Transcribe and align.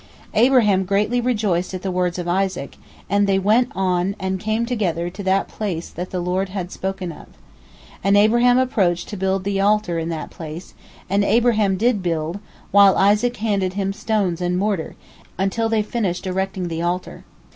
Abraham 0.33 0.83
greatly 0.83 1.21
rejoiced 1.21 1.75
at 1.75 1.83
the 1.83 1.91
words 1.91 2.17
of 2.17 2.27
Isaac, 2.27 2.75
and 3.07 3.27
they 3.27 3.37
went 3.37 3.71
on 3.75 4.15
and 4.19 4.39
came 4.39 4.65
together 4.65 5.11
to 5.11 5.21
that 5.21 5.47
place 5.47 5.91
that 5.91 6.09
the 6.09 6.19
Lord 6.19 6.49
had 6.49 6.71
spoken 6.71 7.11
of. 7.11 7.27
And 8.03 8.17
Abraham 8.17 8.57
approached 8.57 9.09
to 9.09 9.15
build 9.15 9.43
the 9.43 9.61
altar 9.61 9.99
in 9.99 10.09
that 10.09 10.31
place, 10.31 10.73
and 11.07 11.23
Abraham 11.23 11.77
did 11.77 12.01
build, 12.01 12.39
while 12.71 12.97
Isaac 12.97 13.37
handed 13.37 13.73
him 13.73 13.93
stones 13.93 14.41
and 14.41 14.57
mortar, 14.57 14.95
until 15.37 15.69
they 15.69 15.83
finished 15.83 16.25
erecting 16.25 16.67
the 16.67 16.81
altar. 16.81 17.23